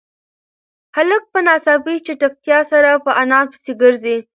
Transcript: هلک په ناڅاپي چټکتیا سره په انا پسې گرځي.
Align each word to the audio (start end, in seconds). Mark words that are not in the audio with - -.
هلک 0.95 1.23
په 1.33 1.39
ناڅاپي 1.47 1.95
چټکتیا 2.05 2.59
سره 2.71 2.89
په 3.03 3.11
انا 3.21 3.39
پسې 3.51 3.71
گرځي. 3.81 4.17